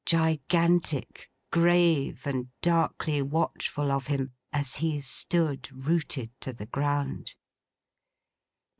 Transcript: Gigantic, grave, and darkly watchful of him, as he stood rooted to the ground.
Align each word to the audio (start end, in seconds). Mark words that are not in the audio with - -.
Gigantic, 0.03 1.29
grave, 1.51 2.25
and 2.25 2.47
darkly 2.63 3.21
watchful 3.21 3.91
of 3.91 4.07
him, 4.07 4.33
as 4.51 4.77
he 4.77 4.99
stood 4.99 5.69
rooted 5.85 6.31
to 6.41 6.51
the 6.53 6.65
ground. 6.65 7.35